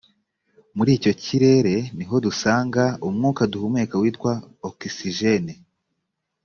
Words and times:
muri 0.75 0.91
icyo 0.97 1.11
kirere 1.23 1.75
ni 1.95 2.05
ho 2.09 2.15
dusanga 2.25 2.83
umwuka 3.07 3.41
duhumeka 3.51 3.95
witwa 4.01 4.33
okisijene 4.69 5.53